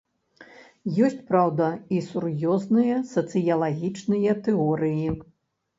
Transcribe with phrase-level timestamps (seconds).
[1.07, 1.67] Ёсць, праўда,
[1.97, 5.07] і сур'ёзныя сацыялагічныя тэорыі.